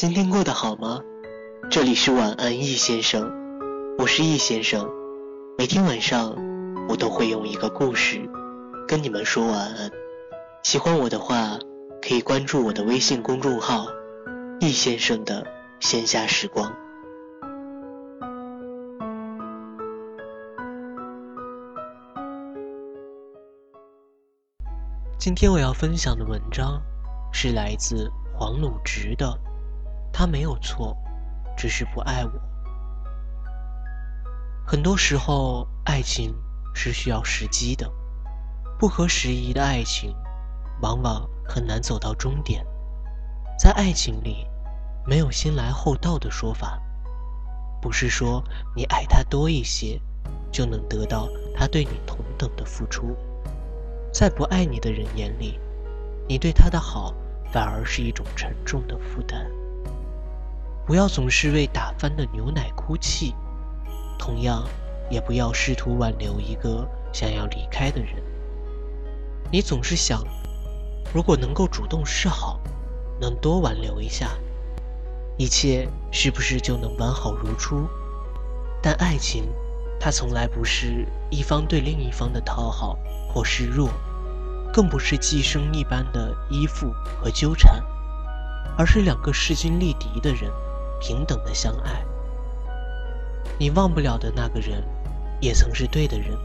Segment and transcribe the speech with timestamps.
[0.00, 1.02] 今天过得好吗？
[1.70, 3.30] 这里是晚安易先生，
[3.98, 4.88] 我是易先生。
[5.58, 6.34] 每天晚上
[6.88, 8.26] 我都会用一个故事
[8.88, 9.90] 跟你们说晚安。
[10.62, 11.58] 喜欢我的话，
[12.00, 13.88] 可以关注我的微信公众号
[14.58, 15.46] “易先生的
[15.80, 16.74] 闲暇时光”。
[25.20, 26.80] 今天我要分享的文章
[27.34, 29.38] 是来自黄鲁直的，
[30.12, 30.96] 他没有错，
[31.56, 32.32] 只是不爱我。
[34.66, 36.34] 很多时候，爱情
[36.74, 37.90] 是需要时机的，
[38.78, 40.14] 不合时宜的爱情，
[40.80, 42.64] 往往很难走到终点。
[43.58, 44.46] 在爱情里，
[45.04, 46.80] 没有先来后到的说法，
[47.82, 48.42] 不是说
[48.76, 50.00] 你爱他多一些，
[50.52, 53.16] 就能得到他对你同等的付出。
[54.12, 55.58] 在不爱你的人眼里，
[56.28, 57.14] 你对他的好
[57.52, 59.50] 反而是一种沉重的负担。
[60.90, 63.32] 不要总是为打翻的牛奶哭泣，
[64.18, 64.64] 同样，
[65.08, 68.16] 也不要试图挽留一个想要离开的人。
[69.52, 70.20] 你总是想，
[71.14, 72.58] 如果能够主动示好，
[73.20, 74.30] 能多挽留一下，
[75.38, 77.86] 一切是不是就能完好如初？
[78.82, 79.44] 但爱情，
[80.00, 82.98] 它从来不是一方对另一方的讨好。
[83.32, 83.90] 或示弱，
[84.72, 87.80] 更不是寄生一般的依附和纠缠，
[88.76, 90.50] 而是两个势均力敌的人
[91.00, 92.04] 平等的相爱。
[93.58, 94.84] 你忘不了的那个人，
[95.40, 96.38] 也曾是对的人。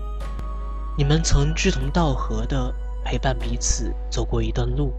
[0.97, 4.94] 你们曾志同道合的陪伴彼此走过一段路，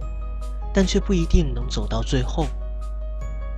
[0.73, 2.47] 但却不一定能走到最后。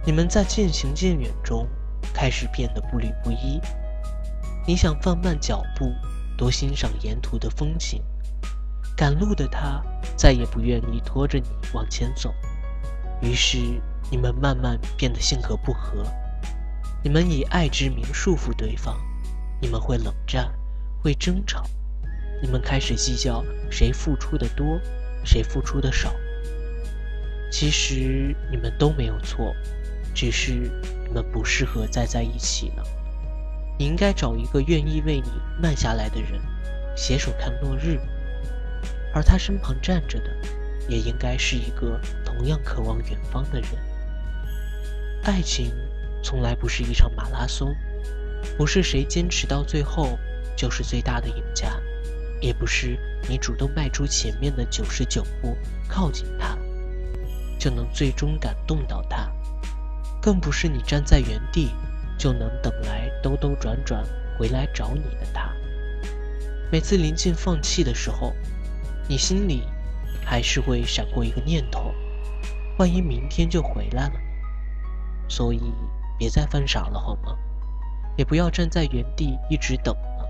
[0.04, 1.68] 你们在渐行渐远中
[2.14, 3.60] 开始变得步履不一。
[4.66, 5.92] 你想放慢脚步，
[6.36, 8.02] 多欣赏沿途的风景。
[8.96, 9.80] 赶路的他
[10.16, 12.34] 再也不愿意拖着你往前走，
[13.20, 13.58] 于是
[14.10, 16.04] 你们慢慢变得性格不合。
[17.02, 18.98] 你们以爱之名束缚对方，
[19.60, 20.52] 你们会冷战，
[21.02, 21.62] 会争吵，
[22.42, 24.80] 你们开始计较谁付出的多，
[25.24, 26.12] 谁付出的少。
[27.50, 29.54] 其实你们都没有错，
[30.14, 32.84] 只是你们不适合再在一起了。
[33.78, 35.30] 你应该找一个愿意为你
[35.62, 36.40] 慢下来的人，
[36.96, 37.98] 携手看落日。
[39.14, 40.30] 而他身旁站着的，
[40.88, 43.70] 也应该是一个同样渴望远方的人。
[45.28, 45.70] 爱情
[46.22, 47.76] 从来不是一场马拉松，
[48.56, 50.18] 不是谁坚持到最后
[50.56, 51.78] 就是最大的赢家，
[52.40, 55.54] 也不是你主动迈出前面的九十九步
[55.86, 56.56] 靠近他，
[57.58, 59.30] 就能最终感动到他，
[60.18, 61.72] 更不是你站在原地
[62.18, 64.02] 就能等来兜兜转转
[64.38, 65.54] 回来找你的他。
[66.72, 68.34] 每次临近放弃的时候。
[69.10, 69.62] 你心里
[70.22, 71.94] 还是会闪过一个念头：
[72.78, 74.12] 万一明天就回来了。
[75.28, 75.72] 所以
[76.18, 77.36] 别再犯傻了，好吗？
[78.16, 80.28] 也不要站在原地一直等了。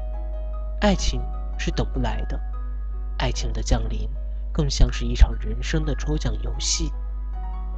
[0.80, 1.20] 爱情
[1.58, 2.38] 是等不来的，
[3.18, 4.08] 爱情的降临
[4.52, 6.92] 更像是一场人生的抽奖游戏，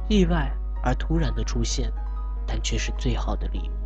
[0.09, 0.51] 意外
[0.83, 1.91] 而突然的出现，
[2.45, 3.80] 但却是最好的礼物。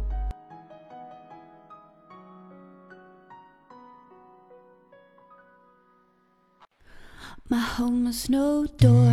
[7.75, 9.11] Home has no door.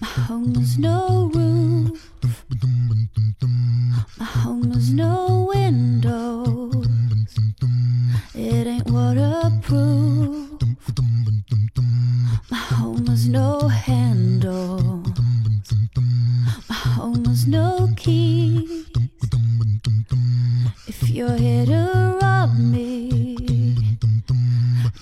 [0.00, 2.10] My home has no roof.
[4.18, 5.29] My home has no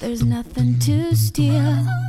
[0.08, 2.07] There's nothing to steal.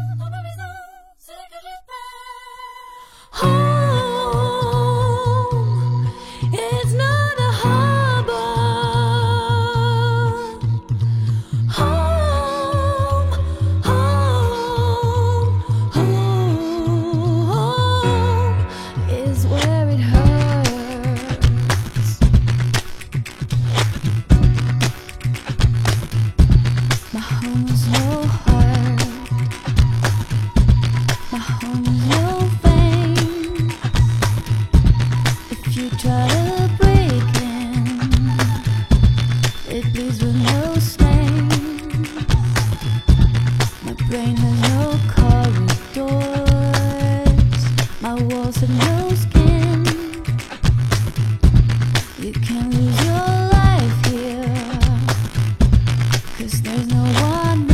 [56.39, 57.68] Cause there's no one